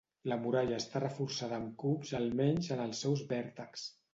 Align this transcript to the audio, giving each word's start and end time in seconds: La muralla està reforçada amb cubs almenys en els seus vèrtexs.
La 0.29 0.35
muralla 0.45 0.79
està 0.83 1.01
reforçada 1.03 1.59
amb 1.59 1.75
cubs 1.83 2.15
almenys 2.23 2.73
en 2.77 2.85
els 2.87 3.07
seus 3.07 3.25
vèrtexs. 3.35 3.89